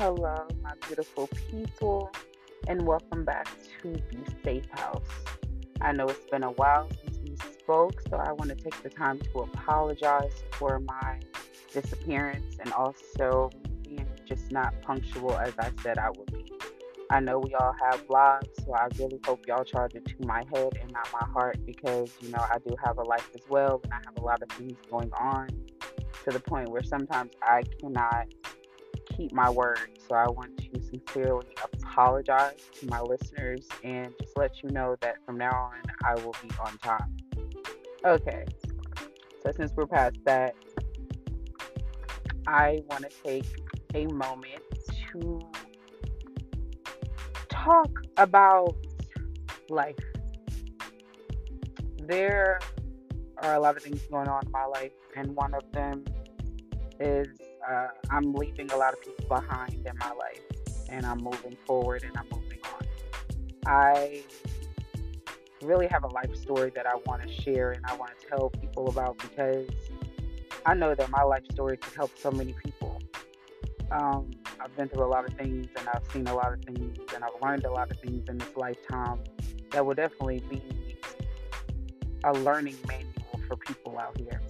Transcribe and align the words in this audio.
Hello, 0.00 0.48
my 0.62 0.72
beautiful 0.86 1.28
people, 1.50 2.10
and 2.66 2.86
welcome 2.86 3.22
back 3.22 3.46
to 3.82 3.92
the 3.92 4.32
Safe 4.42 4.64
House. 4.70 5.04
I 5.82 5.92
know 5.92 6.06
it's 6.06 6.24
been 6.30 6.42
a 6.42 6.52
while 6.52 6.88
since 7.04 7.18
we 7.18 7.36
spoke, 7.52 8.00
so 8.08 8.16
I 8.16 8.32
want 8.32 8.48
to 8.48 8.54
take 8.54 8.82
the 8.82 8.88
time 8.88 9.18
to 9.18 9.40
apologize 9.40 10.42
for 10.52 10.80
my 10.80 11.20
disappearance 11.74 12.56
and 12.60 12.72
also 12.72 13.50
being 13.86 14.08
just 14.24 14.50
not 14.50 14.72
punctual 14.80 15.36
as 15.36 15.52
I 15.58 15.70
said 15.82 15.98
I 15.98 16.08
would 16.16 16.32
be. 16.32 16.50
I 17.10 17.20
know 17.20 17.38
we 17.38 17.54
all 17.56 17.74
have 17.90 18.02
lives, 18.08 18.48
so 18.64 18.72
I 18.72 18.88
really 18.98 19.20
hope 19.26 19.46
y'all 19.46 19.64
charge 19.64 19.96
it 19.96 20.06
to 20.06 20.26
my 20.26 20.44
head 20.54 20.78
and 20.80 20.90
not 20.92 21.10
my 21.12 21.28
heart 21.30 21.58
because, 21.66 22.10
you 22.22 22.30
know, 22.30 22.40
I 22.50 22.56
do 22.66 22.74
have 22.82 22.96
a 22.96 23.02
life 23.02 23.28
as 23.34 23.42
well 23.50 23.82
and 23.84 23.92
I 23.92 23.98
have 24.06 24.16
a 24.16 24.22
lot 24.24 24.40
of 24.40 24.48
things 24.48 24.78
going 24.90 25.12
on 25.12 25.48
to 26.24 26.30
the 26.30 26.40
point 26.40 26.70
where 26.70 26.82
sometimes 26.82 27.32
I 27.42 27.64
cannot 27.78 28.28
keep 29.16 29.32
my 29.32 29.50
word. 29.50 29.90
So 30.08 30.14
I 30.14 30.28
want 30.28 30.56
to 30.58 30.82
sincerely 30.82 31.46
apologize 31.62 32.60
to 32.80 32.86
my 32.86 33.00
listeners 33.00 33.66
and 33.84 34.12
just 34.20 34.36
let 34.36 34.62
you 34.62 34.70
know 34.70 34.96
that 35.00 35.16
from 35.24 35.38
now 35.38 35.50
on 35.52 35.82
I 36.04 36.14
will 36.14 36.34
be 36.42 36.50
on 36.64 36.76
time. 36.78 37.16
Okay. 38.04 38.44
So 39.42 39.52
since 39.56 39.72
we're 39.74 39.86
past 39.86 40.16
that, 40.24 40.54
I 42.46 42.80
want 42.88 43.08
to 43.08 43.16
take 43.22 43.46
a 43.94 44.06
moment 44.06 44.62
to 45.12 45.40
talk 47.48 47.90
about 48.16 48.76
life. 49.68 49.96
There 52.02 52.58
are 53.42 53.54
a 53.54 53.60
lot 53.60 53.76
of 53.76 53.82
things 53.82 54.02
going 54.10 54.28
on 54.28 54.44
in 54.46 54.52
my 54.52 54.64
life, 54.64 54.92
and 55.16 55.34
one 55.36 55.54
of 55.54 55.62
them 55.72 56.04
is 56.98 57.28
uh, 57.68 57.88
I'm 58.10 58.32
leaving 58.34 58.70
a 58.70 58.76
lot 58.76 58.94
of 58.94 59.02
people 59.02 59.26
behind 59.28 59.86
in 59.86 59.96
my 59.98 60.10
life, 60.10 60.42
and 60.88 61.06
I'm 61.06 61.18
moving 61.18 61.56
forward 61.66 62.04
and 62.04 62.16
I'm 62.16 62.26
moving 62.32 62.58
on. 62.74 62.86
I 63.66 64.22
really 65.62 65.86
have 65.86 66.04
a 66.04 66.08
life 66.08 66.34
story 66.36 66.72
that 66.74 66.86
I 66.86 66.94
want 67.06 67.22
to 67.22 67.42
share 67.42 67.72
and 67.72 67.84
I 67.86 67.94
want 67.94 68.12
to 68.18 68.26
tell 68.26 68.50
people 68.50 68.88
about 68.88 69.18
because 69.18 69.68
I 70.64 70.74
know 70.74 70.94
that 70.94 71.10
my 71.10 71.22
life 71.22 71.44
story 71.50 71.76
could 71.76 71.94
help 71.94 72.10
so 72.18 72.30
many 72.30 72.54
people. 72.64 73.00
Um, 73.90 74.30
I've 74.60 74.74
been 74.76 74.88
through 74.88 75.04
a 75.04 75.08
lot 75.08 75.26
of 75.26 75.34
things 75.34 75.68
and 75.76 75.88
I've 75.88 76.04
seen 76.12 76.26
a 76.28 76.34
lot 76.34 76.52
of 76.52 76.62
things 76.62 76.98
and 77.14 77.24
I've 77.24 77.42
learned 77.42 77.64
a 77.64 77.72
lot 77.72 77.90
of 77.90 77.98
things 77.98 78.28
in 78.28 78.38
this 78.38 78.56
lifetime 78.56 79.20
that 79.70 79.84
will 79.84 79.94
definitely 79.94 80.42
be 80.48 80.62
a 82.24 82.32
learning 82.32 82.76
manual 82.86 83.40
for 83.48 83.56
people 83.56 83.98
out 83.98 84.16
here. 84.18 84.40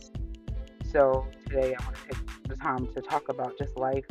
So 0.93 1.27
today 1.49 1.75
I 1.79 1.85
want 1.85 1.97
to 1.97 2.03
take 2.15 2.20
the 2.51 2.57
time 2.57 2.87
to 2.95 3.01
talk 3.01 3.29
about 3.29 3.57
just 3.57 3.77
life 3.79 4.05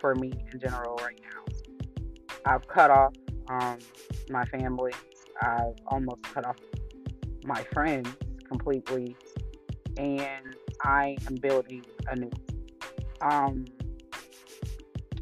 for 0.00 0.14
me 0.14 0.32
in 0.52 0.60
general 0.60 0.96
right 1.02 1.18
now. 1.22 1.44
I've 2.46 2.66
cut 2.68 2.90
off 2.90 3.14
um, 3.48 3.78
my 4.30 4.44
family. 4.46 4.92
I've 5.42 5.74
almost 5.88 6.22
cut 6.22 6.46
off 6.46 6.56
my 7.44 7.62
friends 7.72 8.08
completely, 8.46 9.16
and 9.96 10.54
I 10.82 11.16
am 11.26 11.34
building 11.36 11.84
anew. 12.06 12.30
Um, 13.20 13.64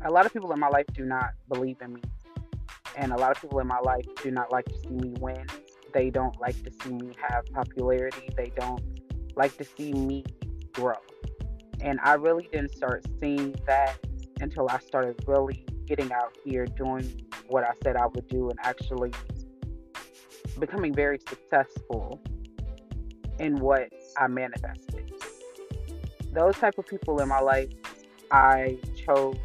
a 0.05 0.11
lot 0.11 0.27
of 0.27 0.33
people 0.33 0.53
in 0.53 0.61
my 0.61 0.69
life 0.69 0.87
do 0.93 1.05
not 1.05 1.31
believe 1.49 1.77
in 1.81 1.95
me, 1.95 2.03
and 2.97 3.13
a 3.13 3.17
lot 3.17 3.31
of 3.31 3.41
people 3.41 3.61
in 3.61 3.67
my 3.67 3.81
life 3.81 4.05
do 4.23 4.31
not 4.31 4.53
like 4.53 4.67
to 4.67 4.79
see 4.79 4.91
me 4.91 5.15
win. 5.21 5.47
They 5.95 6.11
don't 6.11 6.39
like 6.41 6.63
to 6.65 6.71
see 6.83 6.93
me 6.93 7.13
have 7.31 7.47
popularity. 7.47 8.29
They 8.37 8.53
don't 8.57 8.83
like 9.37 9.57
to 9.57 9.65
see 9.65 9.93
me 9.93 10.25
grow. 10.73 10.97
And 11.83 11.99
I 12.03 12.15
really 12.15 12.49
didn't 12.53 12.75
start 12.75 13.05
seeing 13.21 13.55
that 13.67 13.99
until 14.41 14.69
I 14.71 14.79
started 14.79 15.17
really 15.27 15.67
getting 15.85 16.13
out 16.13 16.37
here 16.45 16.65
doing 16.65 17.27
what 17.49 17.65
I 17.65 17.73
said 17.83 17.97
I 17.97 18.07
would 18.07 18.29
do 18.29 18.49
and 18.49 18.59
actually 18.63 19.13
becoming 20.59 20.95
very 20.95 21.19
successful 21.29 22.21
in 23.39 23.59
what 23.59 23.89
I 24.17 24.29
manifested. 24.29 25.13
Those 26.33 26.57
type 26.57 26.79
of 26.79 26.87
people 26.87 27.21
in 27.21 27.29
my 27.29 27.41
life, 27.41 27.71
I 28.31 28.79
chose 29.05 29.37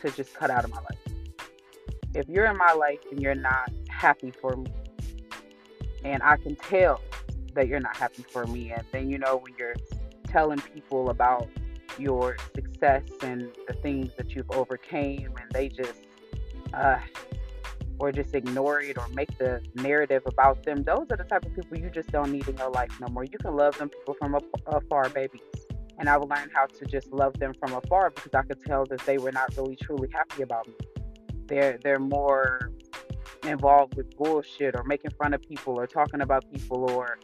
to 0.00 0.10
just 0.12 0.32
cut 0.34 0.50
out 0.50 0.64
of 0.64 0.70
my 0.70 0.78
life. 0.78 0.98
If 2.14 2.28
you're 2.28 2.46
in 2.46 2.56
my 2.56 2.72
life 2.72 3.00
and 3.10 3.20
you're 3.20 3.34
not 3.34 3.70
happy 3.88 4.30
for 4.30 4.56
me, 4.56 4.72
and 6.04 6.22
I 6.22 6.36
can 6.36 6.56
tell 6.56 7.00
that 7.54 7.68
you're 7.68 7.80
not 7.80 7.96
happy 7.96 8.22
for 8.22 8.46
me, 8.46 8.70
and 8.70 8.84
then 8.92 9.10
you 9.10 9.18
know 9.18 9.36
when 9.36 9.54
you're 9.58 9.74
telling 10.32 10.58
people 10.74 11.10
about 11.10 11.48
your 11.98 12.36
success 12.54 13.02
and 13.22 13.50
the 13.68 13.74
things 13.74 14.12
that 14.16 14.34
you've 14.34 14.50
overcame 14.52 15.34
and 15.40 15.50
they 15.52 15.68
just 15.68 16.06
uh, 16.72 16.98
or 17.98 18.10
just 18.10 18.34
ignore 18.34 18.80
it 18.80 18.98
or 18.98 19.06
make 19.08 19.36
the 19.38 19.62
narrative 19.74 20.22
about 20.26 20.64
them. 20.64 20.82
Those 20.82 21.06
are 21.10 21.16
the 21.16 21.24
type 21.24 21.44
of 21.44 21.54
people 21.54 21.78
you 21.78 21.90
just 21.90 22.10
don't 22.10 22.32
need 22.32 22.48
in 22.48 22.56
your 22.56 22.70
life 22.70 22.90
no 23.00 23.06
more. 23.08 23.24
You 23.24 23.38
can 23.38 23.54
love 23.54 23.78
them 23.78 23.90
people 23.90 24.14
from 24.14 24.36
afar 24.66 25.08
baby. 25.10 25.40
And 25.98 26.08
i 26.08 26.16
would 26.16 26.28
learn 26.28 26.50
how 26.52 26.66
to 26.66 26.84
just 26.86 27.12
love 27.12 27.38
them 27.38 27.52
from 27.60 27.74
afar 27.74 28.10
because 28.10 28.34
i 28.34 28.42
could 28.42 28.60
tell 28.64 28.84
that 28.86 29.00
they 29.06 29.18
were 29.18 29.30
not 29.30 29.56
really 29.56 29.76
truly 29.76 30.08
happy 30.12 30.42
about 30.42 30.66
me. 30.66 30.74
They're 31.46 31.78
they're 31.82 32.00
more 32.00 32.72
involved 33.44 33.94
with 33.96 34.16
bullshit 34.16 34.74
or 34.74 34.84
making 34.84 35.12
fun 35.12 35.34
of 35.34 35.42
people 35.42 35.78
or 35.78 35.86
talking 35.86 36.22
about 36.22 36.50
people 36.52 36.90
or 36.90 37.18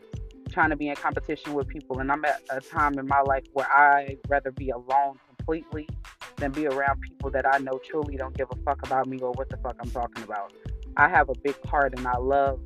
trying 0.59 0.71
to 0.71 0.77
be 0.77 0.89
in 0.89 0.97
competition 0.97 1.55
with 1.55 1.69
people. 1.69 2.01
And 2.01 2.11
I'm 2.11 2.25
at 2.25 2.43
a 2.51 2.61
time 2.61 2.99
in 2.99 3.07
my 3.07 3.21
life 3.21 3.45
where 3.53 3.73
I'd 3.73 4.19
rather 4.29 4.51
be 4.51 4.71
alone 4.71 5.17
completely 5.29 5.89
than 6.35 6.51
be 6.51 6.67
around 6.67 7.01
people 7.01 7.31
that 7.31 7.47
I 7.47 7.59
know 7.59 7.79
truly 7.89 8.17
don't 8.17 8.37
give 8.37 8.49
a 8.51 8.57
fuck 8.65 8.85
about 8.85 9.07
me 9.07 9.21
or 9.21 9.31
what 9.31 9.49
the 9.51 9.57
fuck 9.59 9.77
I'm 9.81 9.89
talking 9.89 10.25
about. 10.25 10.53
I 10.97 11.09
have 11.09 11.29
a 11.29 11.35
big 11.45 11.55
heart 11.67 11.97
and 11.97 12.09
I 12.09 12.17
love 12.17 12.59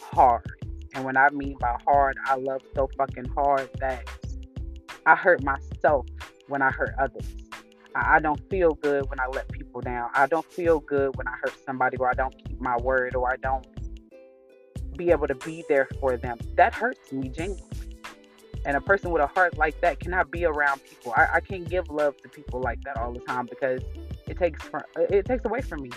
hard. 0.00 0.48
And 0.94 1.04
when 1.04 1.16
I 1.16 1.30
mean 1.30 1.56
by 1.58 1.76
hard, 1.84 2.16
I 2.26 2.36
love 2.36 2.62
so 2.76 2.88
fucking 2.96 3.24
hard 3.34 3.68
that 3.80 4.08
I 5.04 5.16
hurt 5.16 5.42
myself 5.42 6.06
when 6.46 6.62
I 6.62 6.70
hurt 6.70 6.94
others. 6.96 7.26
I 7.96 8.20
don't 8.20 8.40
feel 8.50 8.74
good 8.74 9.10
when 9.10 9.18
I 9.18 9.26
let 9.26 9.50
people 9.50 9.80
down. 9.80 10.10
I 10.14 10.26
don't 10.26 10.46
feel 10.52 10.78
good 10.78 11.16
when 11.16 11.26
I 11.26 11.32
hurt 11.42 11.56
somebody 11.66 11.96
or 11.96 12.08
I 12.08 12.14
don't 12.14 12.36
keep 12.46 12.60
my 12.60 12.76
word 12.76 13.16
or 13.16 13.28
I 13.28 13.36
don't 13.42 13.66
be 14.96 15.10
able 15.10 15.26
to 15.26 15.34
be 15.34 15.64
there 15.68 15.88
for 16.00 16.16
them. 16.16 16.38
That 16.56 16.74
hurts 16.74 17.12
me 17.12 17.28
genuinely. 17.28 17.66
And 18.64 18.76
a 18.76 18.80
person 18.80 19.10
with 19.10 19.22
a 19.22 19.26
heart 19.26 19.58
like 19.58 19.80
that 19.80 19.98
cannot 19.98 20.30
be 20.30 20.44
around 20.44 20.82
people. 20.84 21.12
I, 21.16 21.26
I 21.34 21.40
can't 21.40 21.68
give 21.68 21.90
love 21.90 22.16
to 22.18 22.28
people 22.28 22.60
like 22.60 22.82
that 22.84 22.96
all 22.96 23.12
the 23.12 23.20
time 23.20 23.46
because 23.46 23.82
it 24.28 24.38
takes 24.38 24.62
from, 24.62 24.82
it 24.96 25.26
takes 25.26 25.44
away 25.44 25.62
from 25.62 25.82
me. 25.82 25.90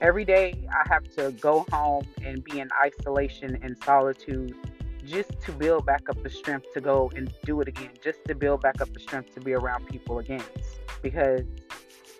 Every 0.00 0.24
day 0.24 0.68
I 0.70 0.88
have 0.88 1.08
to 1.16 1.32
go 1.32 1.66
home 1.72 2.06
and 2.22 2.44
be 2.44 2.60
in 2.60 2.68
isolation 2.80 3.58
and 3.62 3.76
solitude 3.82 4.54
just 5.04 5.40
to 5.40 5.52
build 5.52 5.86
back 5.86 6.08
up 6.08 6.22
the 6.22 6.30
strength 6.30 6.72
to 6.74 6.80
go 6.80 7.10
and 7.16 7.32
do 7.44 7.60
it 7.60 7.68
again, 7.68 7.90
just 8.02 8.24
to 8.26 8.34
build 8.34 8.60
back 8.60 8.80
up 8.80 8.92
the 8.92 9.00
strength 9.00 9.34
to 9.34 9.40
be 9.40 9.54
around 9.54 9.86
people 9.88 10.18
again. 10.18 10.42
Because 11.02 11.42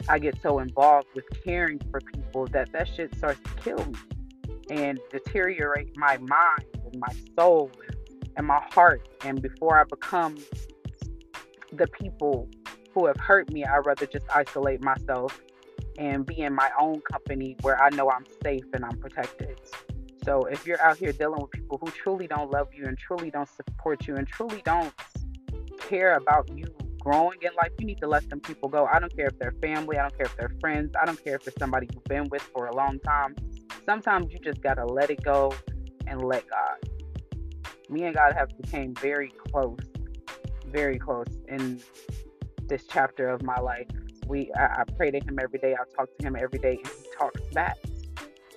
I 0.09 0.19
get 0.19 0.41
so 0.43 0.59
involved 0.59 1.09
with 1.15 1.25
caring 1.45 1.81
for 1.91 2.01
people 2.01 2.47
that 2.49 2.73
that 2.73 2.89
shit 2.89 3.15
starts 3.15 3.41
to 3.43 3.63
kill 3.63 3.85
me 3.87 3.99
and 4.71 4.99
deteriorate 5.11 5.97
my 5.97 6.19
mind 6.19 6.67
and 6.85 6.99
my 6.99 7.13
soul 7.39 7.71
and 8.37 8.47
my 8.47 8.61
heart. 8.73 9.09
And 9.25 9.41
before 9.41 9.79
I 9.81 9.85
become 9.85 10.37
the 11.73 11.87
people 11.89 12.49
who 12.95 13.07
have 13.07 13.17
hurt 13.19 13.53
me, 13.53 13.65
I'd 13.65 13.85
rather 13.85 14.07
just 14.07 14.25
isolate 14.35 14.83
myself 14.83 15.41
and 15.99 16.27
be 16.27 16.41
in 16.41 16.55
my 16.55 16.71
own 16.79 17.01
company 17.01 17.57
where 17.63 17.83
I 17.83 17.91
know 17.91 18.11
I'm 18.11 18.25
safe 18.43 18.65
and 18.73 18.85
I'm 18.85 18.99
protected. 18.99 19.61
So 20.25 20.45
if 20.45 20.67
you're 20.67 20.81
out 20.83 20.97
here 20.97 21.13
dealing 21.13 21.41
with 21.41 21.53
people 21.53 21.79
who 21.81 21.91
truly 21.91 22.27
don't 22.27 22.51
love 22.51 22.69
you 22.75 22.85
and 22.85 22.99
truly 22.99 23.31
don't 23.31 23.49
support 23.49 24.07
you 24.07 24.17
and 24.17 24.27
truly 24.27 24.61
don't 24.65 24.93
care 25.79 26.15
about 26.15 26.51
you 26.55 26.67
growing 26.99 27.39
in 27.43 27.51
life, 27.55 27.71
you 27.79 27.87
need 27.87 27.99
to 27.99 28.09
let 28.09 28.29
them 28.29 28.41
people 28.41 28.69
go. 28.69 28.87
I 28.87 28.99
don't 28.99 29.15
care 29.15 29.27
if 29.27 29.39
they're 29.39 29.55
family, 29.63 29.97
I 29.97 30.03
don't 30.03 30.17
care 30.17 30.27
if 30.27 30.37
they're 30.37 30.53
friends, 30.61 30.93
I 31.01 31.07
don't 31.07 31.23
care 31.23 31.37
if 31.37 31.47
it's 31.47 31.57
somebody 31.59 31.89
you've 31.95 32.05
been 32.05 32.29
with 32.31 32.43
for 32.43 32.67
a 32.67 32.75
long 32.75 32.99
time 33.01 33.37
sometimes 33.87 34.33
you 34.33 34.39
just 34.41 34.61
gotta 34.61 34.85
let 34.85 35.11
it 35.11 35.23
go 35.23 35.55
and 36.07 36.23
let 36.23 36.45
God. 36.51 36.91
Me 37.89 38.05
and 38.05 38.15
God 38.15 38.35
have 38.35 38.49
became 38.61 38.95
very 38.95 39.33
close, 39.51 39.79
very 40.67 40.99
close 40.99 41.29
in 41.49 41.81
this 42.69 42.85
chapter 42.87 43.29
of 43.29 43.43
my 43.43 43.59
life. 43.59 43.87
We 44.27 44.53
I, 44.59 44.81
I 44.81 44.85
pray 44.97 45.13
to 45.13 45.19
him 45.19 45.39
every 45.41 45.61
day, 45.61 45.75
I 45.75 45.85
talk 45.97 46.09
to 46.19 46.27
him 46.27 46.37
every 46.37 46.59
day, 46.59 46.79
and 46.83 46.87
he 46.87 47.09
talks 47.17 47.41
back. 47.53 47.79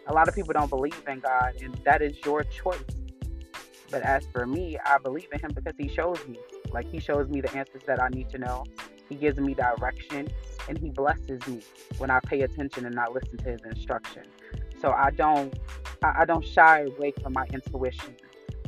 A 0.07 0.13
lot 0.13 0.27
of 0.27 0.33
people 0.33 0.53
don't 0.53 0.69
believe 0.69 1.01
in 1.07 1.19
God, 1.19 1.53
and 1.61 1.75
that 1.85 2.01
is 2.01 2.17
your 2.25 2.43
choice. 2.43 2.83
But 3.91 4.01
as 4.01 4.25
for 4.31 4.45
me, 4.45 4.77
I 4.83 4.97
believe 4.97 5.27
in 5.31 5.39
him 5.39 5.51
because 5.53 5.75
he 5.77 5.87
shows 5.87 6.19
me. 6.27 6.39
Like 6.71 6.91
he 6.91 6.99
shows 6.99 7.29
me 7.29 7.41
the 7.41 7.55
answers 7.55 7.83
that 7.85 8.01
I 8.01 8.09
need 8.09 8.29
to 8.29 8.37
know. 8.37 8.65
He 9.07 9.15
gives 9.15 9.39
me 9.39 9.55
direction 9.55 10.27
and 10.67 10.77
he 10.77 10.89
blesses 10.91 11.45
me 11.47 11.61
when 11.97 12.11
I 12.11 12.19
pay 12.19 12.41
attention 12.41 12.85
and 12.85 12.93
not 12.93 13.11
listen 13.11 13.37
to 13.39 13.51
his 13.51 13.61
instruction. 13.63 14.23
So 14.79 14.91
I 14.91 15.11
don't 15.11 15.53
I, 16.03 16.21
I 16.21 16.25
don't 16.25 16.45
shy 16.45 16.81
away 16.81 17.13
from 17.21 17.33
my 17.33 17.45
intuition. 17.51 18.15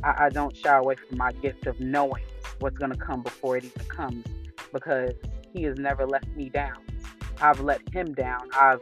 I, 0.02 0.26
I 0.26 0.28
don't 0.28 0.56
shy 0.56 0.76
away 0.76 0.96
from 0.96 1.18
my 1.18 1.32
gift 1.32 1.66
of 1.66 1.78
knowing 1.80 2.24
what's 2.60 2.76
gonna 2.76 2.96
come 2.96 3.22
before 3.22 3.56
it 3.56 3.64
even 3.64 3.86
comes 3.86 4.24
because 4.72 5.14
he 5.52 5.62
has 5.64 5.78
never 5.78 6.06
left 6.06 6.28
me 6.36 6.48
down. 6.48 6.76
I've 7.40 7.60
let 7.60 7.80
him 7.92 8.14
down. 8.14 8.48
I've 8.58 8.80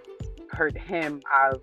hurt 0.51 0.77
him. 0.77 1.23
I've 1.33 1.61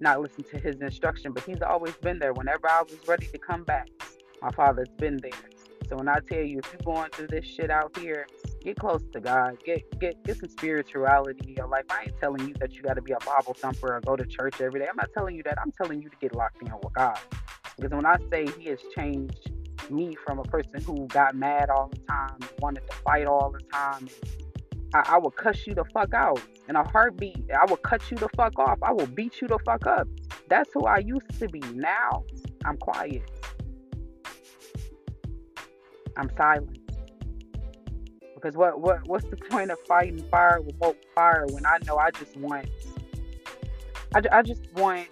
not 0.00 0.20
listened 0.20 0.46
to 0.50 0.58
his 0.58 0.80
instruction, 0.80 1.32
but 1.32 1.44
he's 1.44 1.62
always 1.62 1.94
been 1.96 2.18
there. 2.18 2.32
Whenever 2.32 2.68
I 2.68 2.82
was 2.82 2.96
ready 3.06 3.26
to 3.26 3.38
come 3.38 3.64
back, 3.64 3.88
my 4.40 4.50
father's 4.50 4.88
been 4.98 5.18
there. 5.18 5.30
So 5.88 5.96
when 5.96 6.08
I 6.08 6.18
tell 6.28 6.42
you, 6.42 6.58
if 6.58 6.72
you're 6.72 6.94
going 6.94 7.10
through 7.10 7.28
this 7.28 7.44
shit 7.44 7.70
out 7.70 7.96
here, 7.98 8.26
get 8.62 8.78
close 8.78 9.02
to 9.12 9.20
God. 9.20 9.58
Get 9.64 9.82
get 10.00 10.22
get 10.24 10.38
some 10.38 10.48
spirituality 10.48 11.50
in 11.50 11.54
your 11.54 11.68
life. 11.68 11.84
I 11.90 12.04
ain't 12.04 12.20
telling 12.20 12.48
you 12.48 12.54
that 12.60 12.74
you 12.74 12.82
got 12.82 12.94
to 12.94 13.02
be 13.02 13.12
a 13.12 13.18
Bible 13.24 13.54
thumper 13.54 13.94
or 13.94 14.00
go 14.00 14.16
to 14.16 14.24
church 14.24 14.60
every 14.60 14.80
day. 14.80 14.86
I'm 14.88 14.96
not 14.96 15.10
telling 15.16 15.36
you 15.36 15.42
that. 15.44 15.58
I'm 15.60 15.72
telling 15.72 16.02
you 16.02 16.08
to 16.08 16.16
get 16.20 16.34
locked 16.34 16.62
in 16.62 16.72
with 16.72 16.92
God. 16.94 17.18
Because 17.76 17.92
when 17.92 18.06
I 18.06 18.16
say 18.30 18.46
He 18.58 18.68
has 18.68 18.80
changed 18.96 19.50
me 19.90 20.16
from 20.24 20.38
a 20.38 20.44
person 20.44 20.80
who 20.82 21.06
got 21.08 21.34
mad 21.34 21.70
all 21.70 21.88
the 21.88 21.98
time, 22.08 22.38
wanted 22.60 22.82
to 22.88 22.96
fight 22.98 23.26
all 23.26 23.50
the 23.50 23.60
time, 23.72 24.08
I, 24.94 25.14
I 25.14 25.18
will 25.18 25.30
cuss 25.30 25.66
you 25.66 25.74
the 25.74 25.84
fuck 25.92 26.14
out 26.14 26.40
in 26.68 26.76
a 26.76 26.88
heartbeat. 26.88 27.50
I 27.58 27.64
will 27.66 27.76
cut 27.76 28.10
you 28.10 28.16
the 28.16 28.28
fuck 28.36 28.58
off. 28.58 28.78
I 28.82 28.92
will 28.92 29.06
beat 29.06 29.40
you 29.40 29.48
the 29.48 29.58
fuck 29.64 29.86
up. 29.86 30.08
That's 30.48 30.70
who 30.72 30.86
I 30.86 30.98
used 30.98 31.38
to 31.38 31.48
be. 31.48 31.60
Now 31.74 32.24
I'm 32.64 32.76
quiet. 32.76 33.22
I'm 36.16 36.30
silent. 36.36 36.81
Because 38.42 38.56
what 38.56 38.80
what 38.80 39.06
what's 39.06 39.26
the 39.26 39.36
point 39.36 39.70
of 39.70 39.78
fighting 39.80 40.22
fire 40.28 40.60
with 40.60 40.74
fire 41.14 41.46
when 41.50 41.64
I 41.64 41.78
know 41.86 41.96
I 41.96 42.10
just 42.10 42.36
want 42.36 42.66
I, 44.14 44.22
I 44.32 44.42
just 44.42 44.72
want 44.74 45.08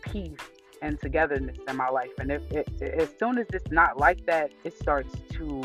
peace 0.00 0.38
and 0.80 0.98
togetherness 0.98 1.58
in 1.68 1.76
my 1.76 1.88
life. 1.88 2.10
And 2.18 2.32
if 2.32 2.42
it, 2.50 2.68
as 2.80 3.10
soon 3.18 3.38
as 3.38 3.46
it's 3.52 3.70
not 3.70 3.98
like 3.98 4.24
that, 4.26 4.52
it 4.64 4.76
starts 4.76 5.14
to 5.32 5.62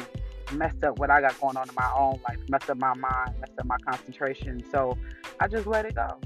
mess 0.53 0.75
up 0.83 0.99
what 0.99 1.09
I 1.09 1.21
got 1.21 1.39
going 1.39 1.57
on 1.57 1.67
in 1.69 1.75
my 1.75 1.91
own 1.95 2.19
life, 2.27 2.39
mess 2.49 2.69
up 2.69 2.77
my 2.77 2.93
mind, 2.93 3.39
mess 3.39 3.49
up 3.57 3.65
my 3.65 3.77
concentration. 3.77 4.63
So 4.69 4.97
I 5.39 5.47
just 5.47 5.65
let 5.65 5.85
it 5.85 5.95
go. 5.95 6.19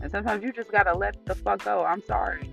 And 0.00 0.10
sometimes 0.10 0.44
you 0.44 0.52
just 0.52 0.70
gotta 0.70 0.94
let 0.94 1.24
the 1.24 1.34
fuck 1.34 1.64
go. 1.64 1.84
I'm 1.84 2.02
sorry. 2.04 2.52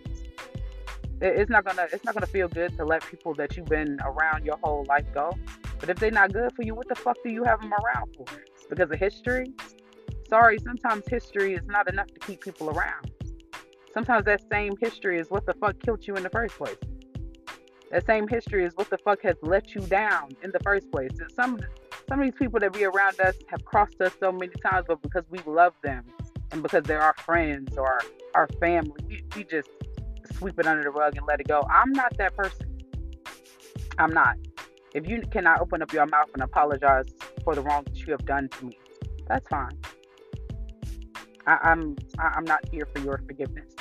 It's 1.21 1.49
not 1.49 1.65
gonna 1.65 1.87
it's 1.91 2.05
not 2.05 2.13
gonna 2.13 2.25
feel 2.25 2.47
good 2.47 2.75
to 2.77 2.85
let 2.85 3.03
people 3.05 3.33
that 3.35 3.55
you've 3.57 3.67
been 3.67 3.99
around 4.01 4.45
your 4.45 4.57
whole 4.63 4.85
life 4.87 5.05
go. 5.13 5.37
But 5.85 5.91
if 5.91 5.99
they're 5.99 6.09
not 6.09 6.33
good 6.33 6.51
for 6.55 6.63
you, 6.63 6.73
what 6.73 6.87
the 6.87 6.95
fuck 6.95 7.15
do 7.23 7.29
you 7.29 7.43
have 7.43 7.61
them 7.61 7.71
around 7.71 8.15
for? 8.17 8.25
Because 8.71 8.89
of 8.89 8.97
history? 8.97 9.53
Sorry, 10.27 10.57
sometimes 10.57 11.03
history 11.07 11.53
is 11.53 11.61
not 11.67 11.87
enough 11.87 12.07
to 12.07 12.19
keep 12.21 12.41
people 12.41 12.71
around. 12.71 13.11
Sometimes 13.93 14.25
that 14.25 14.41
same 14.51 14.73
history 14.81 15.19
is 15.19 15.29
what 15.29 15.45
the 15.45 15.53
fuck 15.53 15.79
killed 15.79 16.07
you 16.07 16.15
in 16.15 16.23
the 16.23 16.29
first 16.31 16.55
place. 16.57 16.77
That 17.91 18.03
same 18.07 18.27
history 18.27 18.65
is 18.65 18.73
what 18.75 18.89
the 18.89 18.97
fuck 18.97 19.21
has 19.21 19.35
let 19.43 19.75
you 19.75 19.81
down 19.81 20.31
in 20.41 20.49
the 20.49 20.59
first 20.61 20.91
place. 20.91 21.11
Some 21.35 21.59
some 22.09 22.19
of 22.19 22.25
these 22.25 22.33
people 22.33 22.59
that 22.61 22.73
be 22.73 22.85
around 22.85 23.19
us 23.19 23.35
have 23.45 23.63
crossed 23.63 24.01
us 24.01 24.13
so 24.19 24.31
many 24.31 24.53
times, 24.63 24.85
but 24.87 25.03
because 25.03 25.25
we 25.29 25.37
love 25.45 25.73
them 25.83 26.03
and 26.51 26.63
because 26.63 26.83
they're 26.85 27.01
our 27.01 27.15
friends 27.23 27.77
or 27.77 28.01
our 28.33 28.47
family, 28.59 28.97
we, 29.07 29.23
we 29.35 29.43
just 29.43 29.69
sweep 30.33 30.59
it 30.59 30.65
under 30.65 30.81
the 30.81 30.89
rug 30.89 31.15
and 31.15 31.27
let 31.27 31.39
it 31.39 31.47
go. 31.47 31.61
I'm 31.69 31.91
not 31.91 32.17
that 32.17 32.35
person. 32.35 32.75
I'm 33.99 34.11
not. 34.11 34.35
If 34.95 35.09
you 35.09 35.21
cannot 35.29 35.59
open 35.59 35.81
up 35.81 35.91
your 35.91 36.05
mouth 36.05 36.29
and 36.33 36.41
apologize 36.41 37.07
for 37.43 37.53
the 37.53 37.61
wrong 37.61 37.83
that 37.83 37.97
you 37.97 38.11
have 38.13 38.25
done 38.25 38.47
to 38.47 38.65
me, 38.65 38.79
that's 39.27 39.45
fine. 39.49 39.77
I, 41.45 41.57
I'm 41.63 41.97
I'm 42.17 42.45
not 42.45 42.61
here 42.71 42.87
for 42.95 43.01
your 43.01 43.21
forgiveness. 43.27 43.75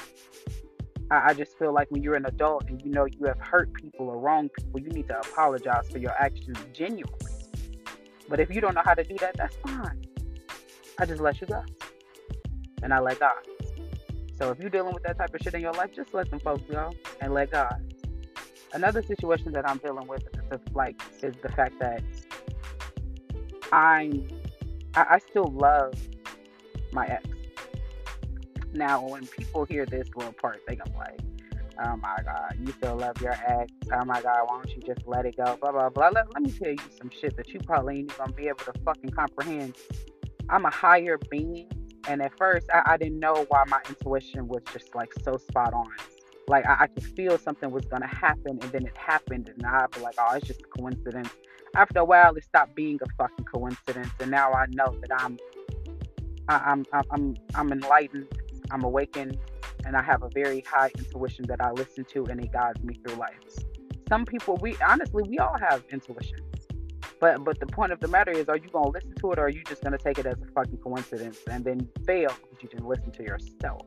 I, 1.13 1.31
I 1.31 1.35
just 1.35 1.57
feel 1.57 1.73
like 1.73 1.89
when 1.93 2.03
you're 2.03 2.17
an 2.17 2.27
adult 2.27 2.69
and 2.69 2.83
you 2.83 2.91
know 2.91 3.05
you 3.05 3.27
have 3.27 3.39
hurt 3.39 3.73
people 3.75 4.09
or 4.09 4.19
wronged 4.19 4.51
people, 4.59 4.81
you 4.81 4.89
need 4.89 5.07
to 5.07 5.21
apologize 5.21 5.89
for 5.89 5.99
your 5.99 6.21
actions 6.21 6.59
genuinely. 6.73 7.31
But 8.29 8.41
if 8.41 8.53
you 8.53 8.61
don't 8.61 8.75
know 8.75 8.83
how 8.85 8.95
to 8.95 9.05
do 9.05 9.17
that, 9.19 9.37
that's 9.37 9.55
fine. 9.57 10.05
I 10.99 11.07
just 11.07 11.21
let 11.21 11.41
you 11.41 11.47
go. 11.47 11.63
And 12.83 12.93
I 12.93 12.99
let 12.99 13.21
God. 13.21 13.47
So 14.37 14.51
if 14.51 14.59
you're 14.59 14.69
dealing 14.69 14.93
with 14.93 15.05
that 15.05 15.17
type 15.17 15.33
of 15.33 15.41
shit 15.43 15.55
in 15.55 15.61
your 15.61 15.75
life, 15.75 15.91
just 15.95 16.13
let 16.13 16.29
some 16.29 16.41
folks 16.41 16.63
go 16.69 16.93
and 17.21 17.33
let 17.33 17.53
God. 17.53 17.81
Another 18.73 19.01
situation 19.01 19.53
that 19.53 19.69
I'm 19.71 19.79
dealing 19.79 20.09
with 20.09 20.25
like 20.75 21.01
is 21.23 21.35
the 21.43 21.49
fact 21.51 21.79
that 21.81 22.03
I'm 23.73 24.29
I, 24.95 25.07
I 25.11 25.19
still 25.19 25.51
love 25.53 25.95
my 26.93 27.07
ex. 27.07 27.25
Now, 28.73 29.07
when 29.07 29.27
people 29.27 29.65
hear 29.65 29.87
this 29.87 30.09
little 30.17 30.33
part, 30.33 30.61
they 30.67 30.77
go 30.77 30.85
like, 30.97 31.21
"Oh 31.83 31.97
my 31.97 32.17
God, 32.25 32.57
you 32.61 32.73
still 32.73 32.97
love 32.97 33.21
your 33.21 33.33
ex? 33.33 33.73
Oh 33.93 34.05
my 34.05 34.21
God, 34.23 34.45
why 34.47 34.63
don't 34.63 34.77
you 34.77 34.83
just 34.83 35.07
let 35.07 35.27
it 35.27 35.37
go?" 35.37 35.57
Blah 35.61 35.73
blah 35.73 35.89
blah. 35.91 36.09
Let, 36.09 36.33
let 36.33 36.43
me 36.43 36.51
tell 36.51 36.71
you 36.71 36.79
some 36.99 37.11
shit 37.11 37.37
that 37.37 37.49
you 37.49 37.61
probably 37.61 37.99
ain't 38.01 38.17
gonna 38.19 38.33
be 38.33 38.49
able 38.49 38.65
to 38.65 38.73
fucking 38.85 39.11
comprehend. 39.11 39.77
I'm 40.49 40.65
a 40.65 40.71
higher 40.71 41.19
being, 41.31 41.69
and 42.09 42.21
at 42.23 42.37
first, 42.37 42.67
I, 42.73 42.83
I 42.87 42.97
didn't 42.97 43.19
know 43.19 43.47
why 43.49 43.65
my 43.69 43.81
intuition 43.89 44.49
was 44.49 44.63
just 44.73 44.95
like 44.95 45.13
so 45.25 45.37
spot 45.37 45.73
on. 45.73 45.89
Like 46.49 46.67
I, 46.67 46.77
I 46.81 46.87
could 46.89 47.05
feel 47.05 47.39
something 47.39 47.71
was 47.71 47.85
gonna 47.87 48.07
happen, 48.07 48.59
and 48.61 48.73
then 48.73 48.85
it 48.87 48.97
happened, 48.97 49.49
and 49.49 49.65
I'd 49.67 49.91
be 49.91 50.01
like, 50.01 50.15
"Oh, 50.19 50.35
it's 50.35 50.47
just 50.47 50.61
a 50.63 50.79
coincidence." 50.79 51.31
After 51.77 52.01
a 52.01 52.05
while, 52.05 52.35
it 52.37 52.45
stopped 52.45 52.75
being 52.75 52.99
a 53.03 53.07
fucking 53.17 53.47
coincidence, 53.47 54.11
and 54.21 54.31
now 54.31 54.53
I 54.53 54.67
know 54.71 54.95
that 55.01 55.23
I'm 55.23 55.39
I, 56.49 56.73
am 56.73 56.85
i 56.93 57.03
I'm 57.11 57.37
I'm 57.55 57.73
enlightened 57.73 58.29
I'm 58.71 58.83
awakened 58.85 59.39
and 59.85 59.97
I 59.97 60.03
have 60.03 60.23
a 60.23 60.29
very 60.31 60.65
high 60.67 60.91
intuition 60.97 61.47
that 61.49 61.61
I 61.61 61.71
listen 61.73 62.05
to 62.13 62.25
and 62.27 62.43
it 62.43 62.53
guides 62.53 62.83
me 62.83 62.95
through 62.95 63.17
life. 63.17 63.39
Some 64.09 64.25
people, 64.25 64.57
we 64.61 64.77
honestly, 64.87 65.23
we 65.27 65.39
all 65.39 65.57
have 65.59 65.83
intuition. 65.91 66.39
But 67.21 67.45
but 67.45 67.61
the 67.61 67.67
point 67.67 67.93
of 67.93 68.01
the 68.01 68.09
matter 68.09 68.33
is, 68.33 68.49
are 68.49 68.57
you 68.57 68.69
gonna 68.69 68.89
listen 68.89 69.15
to 69.15 69.33
it, 69.33 69.39
or 69.39 69.43
are 69.43 69.49
you 69.49 69.63
just 69.65 69.83
gonna 69.83 69.99
take 69.99 70.19
it 70.19 70.27
as 70.27 70.37
a 70.43 70.47
fucking 70.53 70.79
coincidence 70.79 71.39
and 71.51 71.65
then 71.65 71.89
fail 72.07 72.31
because 72.43 72.63
you 72.63 72.69
didn't 72.69 72.87
listen 72.87 73.13
to 73.13 73.23
yourself? 73.23 73.87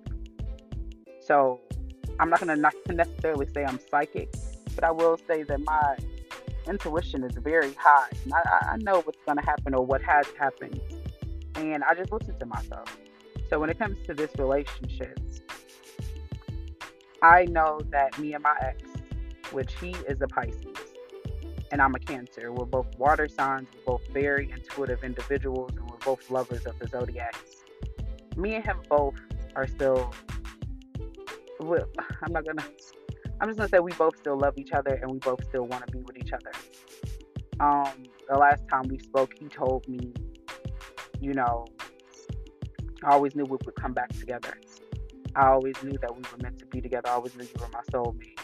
So 1.19 1.61
I'm 2.19 2.29
not 2.29 2.39
gonna 2.39 2.71
necessarily 2.87 3.47
say 3.53 3.63
I'm 3.63 3.79
psychic, 3.89 4.33
but 4.75 4.83
I 4.83 4.91
will 4.91 5.17
say 5.27 5.43
that 5.43 5.59
my 5.63 5.97
intuition 6.67 7.23
is 7.23 7.35
very 7.37 7.73
high. 7.73 8.09
And 8.23 8.33
I, 8.33 8.73
I 8.73 8.77
know 8.77 9.01
what's 9.01 9.19
gonna 9.25 9.45
happen 9.45 9.73
or 9.73 9.85
what 9.85 10.01
has 10.01 10.25
happened, 10.37 10.79
and 11.55 11.83
I 11.83 11.93
just 11.93 12.11
listen 12.11 12.37
to 12.39 12.45
myself. 12.45 12.97
So 13.49 13.59
when 13.59 13.69
it 13.69 13.79
comes 13.79 14.05
to 14.07 14.13
this 14.13 14.31
relationship, 14.37 15.19
I 17.21 17.45
know 17.45 17.81
that 17.91 18.17
me 18.19 18.33
and 18.33 18.43
my 18.43 18.55
ex, 18.61 18.83
which 19.51 19.73
he 19.79 19.91
is 20.07 20.21
a 20.21 20.27
Pisces 20.27 20.77
and 21.71 21.81
I'm 21.81 21.95
a 21.95 21.99
Cancer, 21.99 22.51
we're 22.51 22.65
both 22.65 22.87
water 22.97 23.27
signs, 23.27 23.67
we're 23.73 23.97
both 23.97 24.07
very 24.09 24.51
intuitive 24.51 25.03
individuals, 25.03 25.71
and 25.75 25.89
we're 25.89 25.97
both 25.97 26.29
lovers 26.29 26.65
of 26.65 26.79
the 26.79 26.87
zodiac. 26.87 27.35
Me 28.35 28.55
and 28.55 28.63
him 28.63 28.77
both 28.89 29.15
are 29.55 29.67
still. 29.67 30.13
I'm 31.61 32.31
not 32.31 32.45
gonna. 32.45 32.63
I'm 33.39 33.49
just 33.49 33.57
gonna 33.57 33.69
say 33.69 33.79
we 33.79 33.91
both 33.93 34.17
still 34.17 34.37
love 34.37 34.57
each 34.57 34.71
other 34.71 34.95
and 35.01 35.11
we 35.11 35.19
both 35.19 35.43
still 35.45 35.65
want 35.65 35.85
to 35.85 35.91
be 35.91 36.01
with 36.01 36.17
each 36.17 36.33
other. 36.33 36.51
Um, 37.59 38.03
the 38.29 38.37
last 38.37 38.67
time 38.69 38.87
we 38.87 38.99
spoke, 38.99 39.33
he 39.39 39.47
told 39.47 39.87
me, 39.87 40.13
you 41.19 41.33
know, 41.33 41.65
I 43.03 43.13
always 43.13 43.35
knew 43.35 43.43
we 43.43 43.57
would 43.63 43.75
come 43.75 43.93
back 43.93 44.09
together. 44.09 44.59
I 45.35 45.47
always 45.47 45.75
knew 45.83 45.97
that 46.01 46.15
we 46.15 46.21
were 46.31 46.37
meant 46.41 46.59
to 46.59 46.65
be 46.65 46.81
together. 46.81 47.09
I 47.09 47.13
always 47.13 47.35
knew 47.35 47.43
you 47.43 47.59
were 47.59 47.69
my 47.69 47.81
soulmate. 47.91 48.39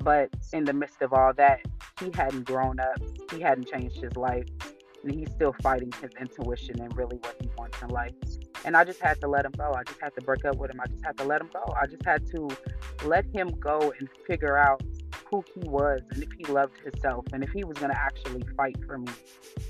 But 0.00 0.30
in 0.52 0.64
the 0.64 0.72
midst 0.72 1.00
of 1.02 1.12
all 1.12 1.32
that, 1.34 1.60
he 2.00 2.10
hadn't 2.14 2.44
grown 2.44 2.80
up. 2.80 3.00
He 3.30 3.40
hadn't 3.40 3.68
changed 3.68 4.00
his 4.00 4.16
life. 4.16 4.46
And 5.02 5.14
he's 5.14 5.30
still 5.30 5.54
fighting 5.62 5.92
his 6.00 6.10
intuition 6.20 6.80
and 6.80 6.96
really 6.96 7.16
what 7.18 7.36
he 7.40 7.48
wants 7.56 7.80
in 7.82 7.88
life. 7.88 8.14
And 8.64 8.76
I 8.76 8.84
just 8.84 9.00
had 9.00 9.20
to 9.20 9.28
let 9.28 9.44
him 9.44 9.52
go. 9.56 9.72
I 9.74 9.82
just 9.84 10.00
had 10.00 10.14
to 10.14 10.22
break 10.22 10.44
up 10.44 10.56
with 10.56 10.70
him. 10.70 10.80
I 10.80 10.86
just 10.86 11.04
had 11.04 11.16
to 11.18 11.24
let 11.24 11.40
him 11.40 11.50
go. 11.52 11.74
I 11.80 11.86
just 11.86 12.04
had 12.04 12.26
to 12.28 12.48
let 13.04 13.26
him 13.26 13.50
go 13.60 13.92
and 13.98 14.08
figure 14.26 14.56
out 14.56 14.82
who 15.26 15.44
he 15.54 15.68
was 15.68 16.00
and 16.10 16.22
if 16.22 16.30
he 16.38 16.44
loved 16.44 16.78
himself 16.78 17.26
and 17.32 17.42
if 17.42 17.50
he 17.50 17.64
was 17.64 17.76
going 17.78 17.90
to 17.90 17.98
actually 17.98 18.42
fight 18.56 18.76
for 18.86 18.98
me. 18.98 19.12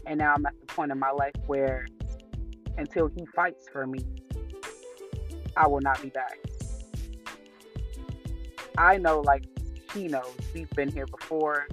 And 0.07 0.19
now 0.19 0.35
I'm 0.35 0.47
at 0.47 0.55
the 0.61 0.67
point 0.67 0.93
in 0.93 0.99
my 0.99 1.11
life 1.11 1.35
where 1.47 1.87
until 2.77 3.09
he 3.09 3.27
fights 3.35 3.69
for 3.69 3.87
me, 3.87 4.01
I 5.57 5.67
will 5.67 5.81
not 5.81 6.01
be 6.03 6.11
back. 6.11 6.39
I 8.77 8.97
know, 8.99 9.21
like 9.21 9.45
he 9.93 10.09
knows, 10.09 10.35
we've 10.53 10.71
been 10.71 10.91
here 10.91 11.07
before, 11.07 11.69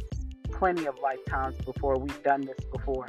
plenty 0.51 0.85
of 0.85 0.97
lifetimes 1.01 1.55
before. 1.65 1.97
We've 1.97 2.21
done 2.23 2.41
this 2.41 2.63
before. 2.71 3.07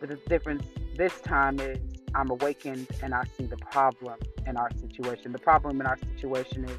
But 0.00 0.08
the 0.08 0.16
difference 0.28 0.64
this 0.96 1.20
time 1.20 1.60
is 1.60 1.78
I'm 2.14 2.30
awakened 2.30 2.88
and 3.02 3.14
I 3.14 3.24
see 3.36 3.44
the 3.44 3.56
problem 3.56 4.18
in 4.46 4.56
our 4.56 4.70
situation. 4.80 5.32
The 5.32 5.38
problem 5.38 5.80
in 5.80 5.86
our 5.86 5.98
situation 5.98 6.64
is 6.64 6.78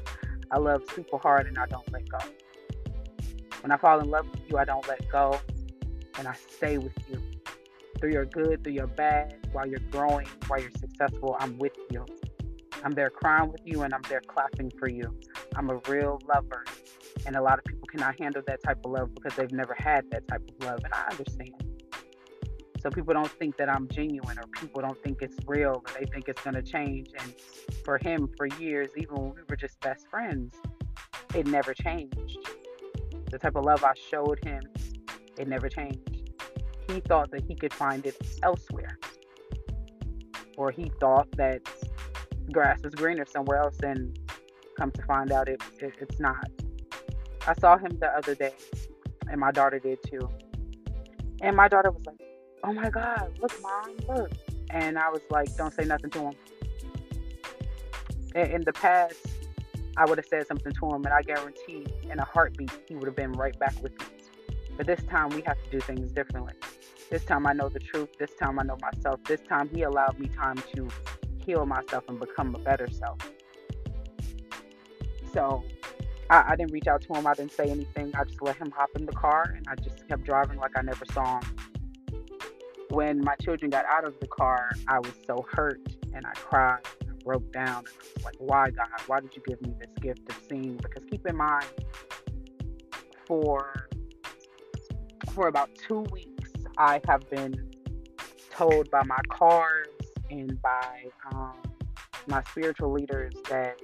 I 0.50 0.58
love 0.58 0.82
super 0.94 1.18
hard 1.18 1.46
and 1.46 1.58
I 1.58 1.66
don't 1.66 1.90
let 1.92 2.08
go. 2.08 2.18
When 3.62 3.70
I 3.70 3.76
fall 3.76 4.00
in 4.00 4.10
love 4.10 4.28
with 4.30 4.40
you, 4.48 4.58
I 4.58 4.64
don't 4.64 4.86
let 4.88 5.08
go 5.10 5.38
and 6.18 6.26
I 6.26 6.34
stay 6.34 6.78
with 6.78 6.96
you 7.08 7.22
through 8.00 8.12
your 8.12 8.24
good, 8.24 8.64
through 8.64 8.72
your 8.72 8.86
bad, 8.86 9.36
while 9.52 9.66
you're 9.66 9.80
growing, 9.90 10.26
while 10.48 10.60
you're 10.60 10.70
successful, 10.70 11.36
I'm 11.38 11.58
with 11.58 11.76
you. 11.90 12.04
I'm 12.82 12.92
there 12.92 13.10
crying 13.10 13.52
with 13.52 13.60
you 13.64 13.82
and 13.82 13.92
I'm 13.92 14.02
there 14.08 14.22
clapping 14.26 14.70
for 14.78 14.88
you. 14.88 15.14
I'm 15.54 15.68
a 15.68 15.76
real 15.88 16.20
lover. 16.26 16.64
And 17.26 17.36
a 17.36 17.42
lot 17.42 17.58
of 17.58 17.64
people 17.64 17.86
cannot 17.88 18.18
handle 18.18 18.42
that 18.46 18.62
type 18.62 18.78
of 18.84 18.90
love 18.90 19.14
because 19.14 19.36
they've 19.36 19.52
never 19.52 19.76
had 19.78 20.10
that 20.10 20.26
type 20.28 20.48
of 20.48 20.66
love. 20.66 20.80
And 20.84 20.94
I 20.94 21.08
understand. 21.10 21.69
So 22.80 22.90
people 22.90 23.12
don't 23.12 23.30
think 23.30 23.58
that 23.58 23.68
I'm 23.68 23.88
genuine 23.88 24.38
or 24.38 24.44
people 24.58 24.80
don't 24.80 25.00
think 25.02 25.20
it's 25.20 25.36
real 25.46 25.84
they 25.98 26.06
think 26.06 26.28
it's 26.28 26.42
going 26.42 26.54
to 26.54 26.62
change. 26.62 27.10
And 27.18 27.34
for 27.84 27.98
him, 27.98 28.28
for 28.38 28.46
years, 28.46 28.90
even 28.96 29.16
when 29.16 29.34
we 29.34 29.42
were 29.48 29.56
just 29.56 29.78
best 29.80 30.08
friends, 30.08 30.54
it 31.34 31.46
never 31.46 31.74
changed. 31.74 32.38
The 33.30 33.38
type 33.38 33.54
of 33.56 33.64
love 33.64 33.84
I 33.84 33.92
showed 34.10 34.42
him, 34.42 34.62
it 35.38 35.46
never 35.46 35.68
changed. 35.68 36.32
He 36.88 37.00
thought 37.00 37.30
that 37.32 37.44
he 37.46 37.54
could 37.54 37.74
find 37.74 38.06
it 38.06 38.16
elsewhere. 38.42 38.98
Or 40.56 40.70
he 40.70 40.90
thought 41.00 41.30
that 41.32 41.60
grass 42.50 42.80
was 42.82 42.94
greener 42.94 43.26
somewhere 43.26 43.58
else 43.58 43.78
and 43.82 44.18
come 44.78 44.90
to 44.92 45.02
find 45.02 45.32
out 45.32 45.48
it, 45.48 45.62
it 45.80 45.94
it's 46.00 46.18
not. 46.18 46.48
I 47.46 47.54
saw 47.54 47.76
him 47.76 47.98
the 48.00 48.08
other 48.08 48.34
day 48.34 48.54
and 49.28 49.38
my 49.38 49.52
daughter 49.52 49.78
did 49.78 49.98
too. 50.02 50.28
And 51.42 51.56
my 51.56 51.68
daughter 51.68 51.90
was 51.90 52.02
like, 52.06 52.29
oh 52.64 52.72
my 52.72 52.90
God, 52.90 53.32
look, 53.40 53.52
mom, 53.62 53.96
look. 54.08 54.32
And 54.70 54.98
I 54.98 55.08
was 55.08 55.22
like, 55.30 55.54
don't 55.56 55.72
say 55.72 55.84
nothing 55.84 56.10
to 56.10 56.20
him. 56.20 56.34
In, 58.34 58.62
the 58.62 58.72
past, 58.72 59.16
I 59.96 60.04
would 60.04 60.18
have 60.18 60.26
said 60.26 60.46
something 60.46 60.72
to 60.72 60.86
him, 60.86 61.04
and 61.04 61.08
I 61.08 61.22
guarantee 61.22 61.86
in 62.08 62.18
a 62.18 62.24
heartbeat, 62.24 62.70
he 62.86 62.94
would 62.94 63.06
have 63.06 63.16
been 63.16 63.32
right 63.32 63.58
back 63.58 63.74
with 63.82 63.98
me. 63.98 64.06
But 64.76 64.86
this 64.86 65.02
time, 65.04 65.30
we 65.30 65.42
have 65.42 65.62
to 65.64 65.70
do 65.70 65.80
things 65.80 66.12
differently. 66.12 66.54
This 67.10 67.24
time, 67.24 67.46
I 67.46 67.52
know 67.52 67.68
the 67.68 67.80
truth. 67.80 68.10
This 68.18 68.32
time, 68.34 68.60
I 68.60 68.62
know 68.62 68.78
myself. 68.80 69.18
This 69.24 69.40
time, 69.40 69.68
he 69.74 69.82
allowed 69.82 70.18
me 70.20 70.28
time 70.28 70.62
to 70.74 70.88
heal 71.44 71.66
myself 71.66 72.04
and 72.08 72.20
become 72.20 72.54
a 72.54 72.58
better 72.60 72.88
self. 72.88 73.18
So 75.32 75.64
I, 76.28 76.52
I, 76.52 76.56
didn't 76.56 76.72
reach 76.72 76.86
out 76.86 77.02
to 77.02 77.12
him. 77.14 77.26
I 77.26 77.34
didn't 77.34 77.52
say 77.52 77.68
anything. 77.68 78.12
I 78.14 78.24
just 78.24 78.40
let 78.42 78.56
him 78.56 78.70
hop 78.70 78.90
in 78.96 79.06
the 79.06 79.12
car 79.12 79.54
and 79.56 79.66
I 79.68 79.74
just 79.76 80.06
kept 80.08 80.24
driving 80.24 80.58
like 80.58 80.72
I 80.76 80.82
never 80.82 81.04
saw 81.12 81.40
him 81.40 81.69
when 82.90 83.20
my 83.22 83.34
children 83.36 83.70
got 83.70 83.84
out 83.86 84.04
of 84.04 84.18
the 84.20 84.26
car, 84.26 84.70
I 84.88 84.98
was 84.98 85.12
so 85.26 85.46
hurt 85.50 85.80
and 86.12 86.26
I 86.26 86.32
cried 86.32 86.80
and 87.00 87.10
I 87.10 87.14
broke 87.24 87.52
down. 87.52 87.78
And 87.78 87.88
I 87.88 88.14
was 88.16 88.24
like, 88.24 88.34
why, 88.38 88.70
God? 88.70 88.88
Why 89.06 89.20
did 89.20 89.34
you 89.36 89.42
give 89.46 89.62
me 89.62 89.74
this 89.78 89.90
gift 90.00 90.28
of 90.28 90.38
seeing? 90.48 90.76
Because 90.76 91.04
keep 91.08 91.26
in 91.26 91.36
mind, 91.36 91.66
for 93.26 93.88
for 95.32 95.46
about 95.46 95.70
two 95.76 96.00
weeks, 96.10 96.50
I 96.76 97.00
have 97.06 97.28
been 97.30 97.70
told 98.50 98.90
by 98.90 99.04
my 99.04 99.20
cards 99.28 99.90
and 100.30 100.60
by 100.60 101.04
um, 101.32 101.54
my 102.26 102.42
spiritual 102.42 102.90
leaders 102.92 103.34
that 103.48 103.78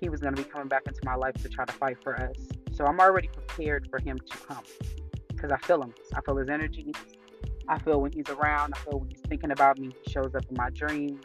he 0.00 0.08
was 0.08 0.20
going 0.20 0.34
to 0.34 0.42
be 0.42 0.48
coming 0.48 0.68
back 0.68 0.82
into 0.86 1.00
my 1.04 1.14
life 1.14 1.34
to 1.42 1.48
try 1.48 1.64
to 1.64 1.72
fight 1.72 1.98
for 2.02 2.20
us. 2.20 2.34
So 2.72 2.84
I'm 2.84 2.98
already 2.98 3.28
prepared 3.28 3.88
for 3.90 4.00
him 4.00 4.18
to 4.18 4.38
come 4.38 4.64
because 5.28 5.52
I 5.52 5.58
feel 5.58 5.82
him. 5.82 5.94
I 6.14 6.20
feel 6.22 6.36
his 6.36 6.48
energy. 6.48 6.92
I 7.70 7.78
feel 7.78 8.00
when 8.00 8.10
he's 8.10 8.28
around. 8.28 8.74
I 8.74 8.78
feel 8.80 8.98
when 8.98 9.08
he's 9.10 9.20
thinking 9.20 9.52
about 9.52 9.78
me. 9.78 9.94
He 10.02 10.10
shows 10.10 10.34
up 10.34 10.44
in 10.50 10.56
my 10.56 10.70
dreams. 10.70 11.24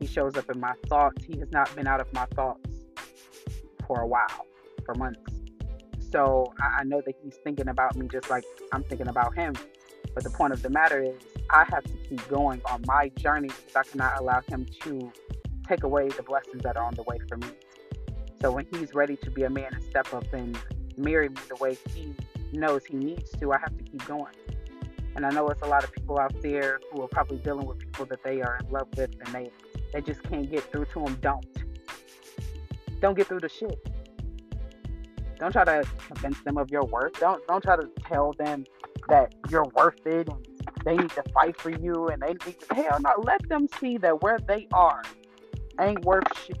He 0.00 0.06
shows 0.06 0.34
up 0.34 0.48
in 0.50 0.58
my 0.58 0.72
thoughts. 0.88 1.22
He 1.22 1.38
has 1.38 1.52
not 1.52 1.74
been 1.76 1.86
out 1.86 2.00
of 2.00 2.10
my 2.14 2.24
thoughts 2.34 2.70
for 3.86 4.00
a 4.00 4.06
while, 4.06 4.46
for 4.86 4.94
months. 4.94 5.20
So 6.10 6.54
I, 6.58 6.84
know 6.84 7.02
that 7.04 7.14
he's 7.22 7.36
thinking 7.44 7.68
about 7.68 7.96
me 7.96 8.08
just 8.08 8.30
like 8.30 8.44
I'm 8.72 8.82
thinking 8.84 9.08
about 9.08 9.34
him. 9.34 9.54
But 10.14 10.24
the 10.24 10.30
point 10.30 10.54
of 10.54 10.62
the 10.62 10.70
matter 10.70 11.02
is, 11.02 11.16
I 11.50 11.66
have 11.68 11.84
to 11.84 11.92
keep 12.08 12.26
going 12.28 12.62
on 12.70 12.82
my 12.86 13.10
journey 13.10 13.48
because 13.48 13.76
I 13.76 13.82
cannot 13.82 14.18
allow 14.18 14.40
him 14.40 14.66
to 14.82 15.12
take 15.68 15.82
away 15.82 16.08
the 16.08 16.22
blessings 16.22 16.62
that 16.62 16.78
are 16.78 16.84
on 16.84 16.94
the 16.94 17.02
way 17.02 17.18
for 17.28 17.36
me. 17.36 17.48
So 18.40 18.52
when 18.52 18.66
he's 18.72 18.94
ready 18.94 19.16
to 19.18 19.30
be 19.30 19.42
a 19.42 19.50
man 19.50 19.74
and 19.74 19.84
step 19.84 20.14
up 20.14 20.32
and 20.32 20.58
marry 20.96 21.28
me 21.28 21.36
the 21.48 21.56
way 21.56 21.76
he 21.92 22.14
knows 22.52 22.86
he 22.86 22.96
needs 22.96 23.30
to, 23.32 23.52
I 23.52 23.58
have 23.58 23.76
to 23.76 23.84
keep 23.84 24.06
going. 24.06 24.32
And 25.16 25.24
I 25.24 25.30
know 25.30 25.46
it's 25.48 25.62
a 25.62 25.66
lot 25.66 25.84
of 25.84 25.92
people 25.92 26.18
out 26.18 26.34
there 26.42 26.80
who 26.92 27.02
are 27.02 27.08
probably 27.08 27.38
dealing 27.38 27.66
with 27.66 27.78
people 27.78 28.06
that 28.06 28.22
they 28.24 28.42
are 28.42 28.58
in 28.60 28.70
love 28.70 28.88
with 28.96 29.10
and 29.24 29.34
they, 29.34 29.50
they 29.92 30.00
just 30.00 30.22
can't 30.24 30.50
get 30.50 30.70
through 30.72 30.86
to 30.86 31.04
them. 31.04 31.16
Don't. 31.20 31.46
Don't 33.00 33.16
get 33.16 33.28
through 33.28 33.40
the 33.40 33.48
shit. 33.48 33.78
Don't 35.38 35.52
try 35.52 35.64
to 35.64 35.84
convince 36.06 36.40
them 36.40 36.56
of 36.56 36.70
your 36.70 36.84
worth. 36.84 37.18
Don't 37.20 37.44
don't 37.46 37.62
try 37.62 37.76
to 37.76 37.88
tell 38.06 38.32
them 38.32 38.64
that 39.08 39.34
you're 39.50 39.66
worth 39.74 40.06
it 40.06 40.28
and 40.28 40.46
they 40.84 40.96
need 40.96 41.10
to 41.10 41.22
fight 41.34 41.60
for 41.60 41.70
you 41.70 42.08
and 42.08 42.22
they 42.22 42.34
need 42.46 42.60
to 42.60 42.74
hell 42.74 42.98
no. 43.00 43.10
Let 43.22 43.46
them 43.48 43.66
see 43.80 43.98
that 43.98 44.22
where 44.22 44.38
they 44.38 44.66
are 44.72 45.02
ain't 45.80 46.04
worth 46.04 46.24
shit. 46.46 46.58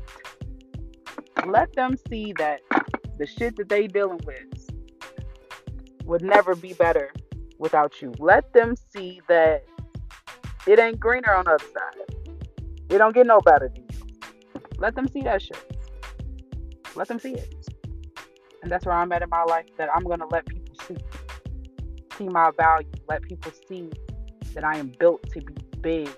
Let 1.46 1.72
them 1.74 1.96
see 2.08 2.32
that 2.34 2.60
the 3.18 3.26
shit 3.26 3.56
that 3.56 3.68
they 3.68 3.86
dealing 3.86 4.20
with 4.26 4.70
would 6.04 6.22
never 6.22 6.54
be 6.54 6.74
better 6.74 7.10
without 7.58 8.00
you. 8.00 8.12
Let 8.18 8.52
them 8.52 8.74
see 8.92 9.20
that 9.28 9.64
it 10.66 10.78
ain't 10.78 11.00
greener 11.00 11.34
on 11.34 11.44
the 11.44 11.52
other 11.52 11.64
side. 11.64 12.40
It 12.90 12.98
don't 12.98 13.14
get 13.14 13.26
no 13.26 13.40
better 13.40 13.68
than 13.68 13.82
you. 13.82 14.60
Let 14.78 14.94
them 14.94 15.08
see 15.08 15.22
that 15.22 15.42
shit. 15.42 15.58
Let 16.94 17.08
them 17.08 17.18
see 17.18 17.34
it. 17.34 17.54
And 18.62 18.70
that's 18.70 18.86
where 18.86 18.94
I'm 18.94 19.12
at 19.12 19.22
in 19.22 19.28
my 19.28 19.44
life 19.44 19.66
that 19.76 19.88
I'm 19.94 20.04
gonna 20.04 20.26
let 20.28 20.46
people 20.46 20.74
see. 20.86 20.96
See 22.16 22.28
my 22.28 22.50
value. 22.56 22.90
Let 23.08 23.22
people 23.22 23.52
see 23.68 23.90
that 24.54 24.64
I 24.64 24.76
am 24.76 24.92
built 24.98 25.28
to 25.30 25.40
be 25.40 25.54
big 25.80 26.10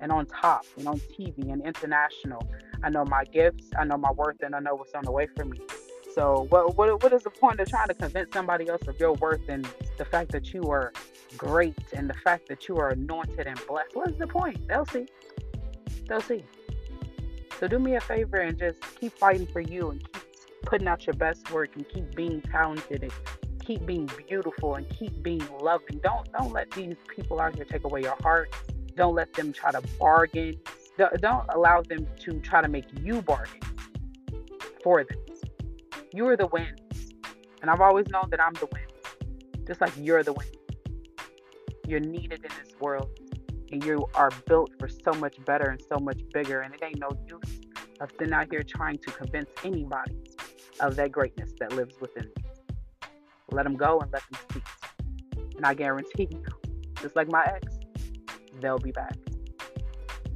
and 0.00 0.10
on 0.10 0.26
top 0.26 0.64
and 0.76 0.88
on 0.88 0.98
TV 0.98 1.52
and 1.52 1.64
international. 1.64 2.42
I 2.82 2.88
know 2.88 3.04
my 3.04 3.24
gifts, 3.24 3.68
I 3.78 3.84
know 3.84 3.98
my 3.98 4.10
worth, 4.10 4.42
and 4.42 4.54
I 4.54 4.60
know 4.60 4.74
what's 4.74 4.94
on 4.94 5.04
the 5.04 5.12
way 5.12 5.28
for 5.36 5.44
me. 5.44 5.60
So 6.14 6.46
what 6.48 6.76
what 6.76 7.02
what 7.02 7.12
is 7.12 7.22
the 7.22 7.30
point 7.30 7.60
of 7.60 7.68
trying 7.68 7.88
to 7.88 7.94
convince 7.94 8.32
somebody 8.32 8.68
else 8.68 8.86
of 8.88 8.98
your 8.98 9.12
worth 9.14 9.48
and 9.48 9.66
the 9.96 10.04
fact 10.04 10.32
that 10.32 10.52
you 10.52 10.62
are 10.70 10.92
great 11.36 11.78
and 11.92 12.10
the 12.10 12.14
fact 12.14 12.48
that 12.48 12.68
you 12.68 12.76
are 12.78 12.90
anointed 12.90 13.46
and 13.46 13.60
blessed? 13.66 13.94
What 13.94 14.10
is 14.10 14.16
the 14.16 14.26
point? 14.26 14.66
They'll 14.66 14.86
see. 14.86 15.06
They'll 16.08 16.20
see. 16.20 16.44
So 17.60 17.68
do 17.68 17.78
me 17.78 17.94
a 17.94 18.00
favor 18.00 18.38
and 18.38 18.58
just 18.58 18.78
keep 18.98 19.16
fighting 19.18 19.46
for 19.46 19.60
you 19.60 19.90
and 19.90 20.02
keep 20.12 20.24
putting 20.62 20.88
out 20.88 21.06
your 21.06 21.14
best 21.14 21.50
work 21.52 21.76
and 21.76 21.88
keep 21.88 22.14
being 22.16 22.40
talented 22.40 23.04
and 23.04 23.12
keep 23.64 23.86
being 23.86 24.10
beautiful 24.26 24.74
and 24.74 24.88
keep 24.88 25.22
being 25.22 25.46
loving. 25.60 26.00
Don't 26.02 26.30
don't 26.32 26.52
let 26.52 26.70
these 26.72 26.96
people 27.14 27.40
out 27.40 27.54
here 27.54 27.64
take 27.64 27.84
away 27.84 28.02
your 28.02 28.16
heart. 28.20 28.52
Don't 28.96 29.14
let 29.14 29.32
them 29.34 29.52
try 29.52 29.70
to 29.70 29.82
bargain. 29.98 30.58
Don't 30.98 31.46
allow 31.50 31.82
them 31.82 32.08
to 32.20 32.40
try 32.40 32.60
to 32.60 32.68
make 32.68 32.86
you 33.00 33.22
bargain 33.22 33.60
for 34.82 35.04
them. 35.04 35.16
You 36.12 36.26
are 36.26 36.36
the 36.36 36.46
wins. 36.46 37.12
And 37.62 37.70
I've 37.70 37.80
always 37.80 38.08
known 38.08 38.30
that 38.30 38.40
I'm 38.40 38.54
the 38.54 38.66
win. 38.72 38.82
Just 39.66 39.80
like 39.80 39.92
you're 39.96 40.24
the 40.24 40.32
win. 40.32 40.48
You're 41.86 42.00
needed 42.00 42.44
in 42.44 42.50
this 42.62 42.74
world. 42.80 43.10
And 43.70 43.84
you 43.84 44.06
are 44.14 44.30
built 44.46 44.72
for 44.80 44.88
so 44.88 45.12
much 45.12 45.36
better 45.44 45.70
and 45.70 45.80
so 45.88 45.98
much 45.98 46.20
bigger. 46.32 46.62
And 46.62 46.74
it 46.74 46.82
ain't 46.82 46.98
no 46.98 47.10
use 47.28 47.60
of 48.00 48.10
sitting 48.18 48.34
out 48.34 48.48
here 48.50 48.64
trying 48.64 48.98
to 48.98 49.12
convince 49.12 49.50
anybody 49.62 50.16
of 50.80 50.96
that 50.96 51.12
greatness 51.12 51.52
that 51.60 51.72
lives 51.74 51.94
within. 52.00 52.28
Let 53.52 53.64
them 53.64 53.76
go 53.76 54.00
and 54.00 54.12
let 54.12 54.22
them 54.30 54.40
speak. 54.50 54.62
And 55.56 55.64
I 55.64 55.74
guarantee 55.74 56.28
you, 56.30 56.44
just 57.00 57.14
like 57.14 57.30
my 57.30 57.44
ex, 57.44 57.78
they'll 58.60 58.78
be 58.78 58.92
back. 58.92 59.16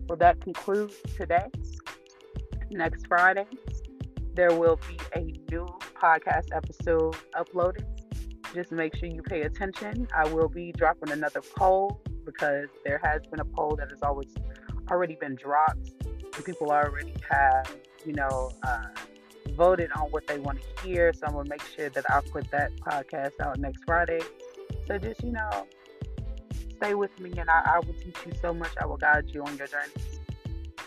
Well, 0.09 0.19
that 0.19 0.40
concludes 0.40 0.95
today. 1.16 1.47
Next 2.71 3.07
Friday, 3.07 3.47
there 4.35 4.54
will 4.54 4.78
be 4.88 4.99
a 5.16 5.33
new 5.54 5.66
podcast 5.94 6.49
episode 6.52 7.16
uploaded. 7.40 7.84
Just 8.54 8.73
make 8.73 8.94
sure 8.96 9.08
you 9.08 9.23
pay 9.23 9.42
attention. 9.42 10.08
I 10.16 10.26
will 10.32 10.49
be 10.49 10.73
dropping 10.73 11.11
another 11.12 11.42
poll 11.56 12.00
because 12.25 12.68
there 12.84 13.00
has 13.04 13.20
been 13.30 13.40
a 13.40 13.44
poll 13.44 13.76
that 13.76 13.90
has 13.90 14.02
always 14.02 14.32
already 14.90 15.16
been 15.20 15.37
dropped. 15.37 15.92
And 16.04 16.44
people 16.44 16.70
already 16.70 17.14
have, 17.30 17.66
you 18.04 18.14
know, 18.14 18.50
uh, 18.64 18.88
voted 19.56 19.90
on 19.92 20.04
what 20.11 20.26
they 20.26 20.38
want 20.38 20.58
to 20.62 20.82
hear. 20.82 21.12
So 21.12 21.26
I'm 21.26 21.34
gonna 21.34 21.49
make 21.49 21.64
sure 21.76 21.88
that 21.88 22.04
I'll 22.11 22.23
put 22.23 22.50
that 22.50 22.70
podcast 22.76 23.34
out 23.40 23.58
next 23.58 23.84
Friday. 23.84 24.23
So 24.87 24.99
just 24.99 25.23
you 25.23 25.32
know, 25.32 25.66
stay 26.76 26.94
with 26.94 27.14
me, 27.20 27.32
and 27.38 27.49
I, 27.49 27.61
I 27.75 27.78
will 27.78 27.94
teach 27.94 28.18
you 28.26 28.32
so 28.40 28.52
much. 28.52 28.73
I 28.80 28.87
will 28.87 28.96
guide 28.96 29.30
you 29.32 29.42
on 29.44 29.56
your 29.56 29.68
journey 29.68 29.92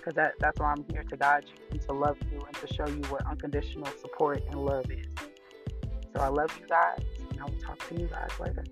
because 0.07 0.15
that, 0.15 0.33
that's 0.39 0.57
why 0.57 0.71
I'm 0.71 0.85
here 0.89 1.03
to 1.03 1.17
guide 1.17 1.43
you 1.47 1.65
and 1.71 1.81
to 1.81 1.91
love 1.91 2.17
you 2.31 2.39
and 2.39 2.55
to 2.55 2.73
show 2.73 2.87
you 2.87 3.01
what 3.09 3.25
unconditional 3.25 3.87
support 3.99 4.41
and 4.49 4.63
love 4.63 4.89
is. 4.89 5.05
So 6.15 6.21
I 6.21 6.29
love 6.29 6.57
you 6.61 6.65
guys, 6.67 7.01
and 7.29 7.41
I 7.41 7.43
will 7.43 7.59
talk 7.59 7.77
to 7.89 7.99
you 7.99 8.07
guys 8.07 8.29
later. 8.39 8.63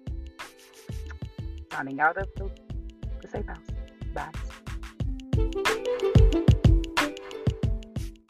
Signing 1.74 2.00
out 2.00 2.18
of 2.18 2.30
the, 2.38 2.50
the 3.22 3.28
safe 3.28 3.46
house. 3.48 3.58
Bye. 4.14 4.45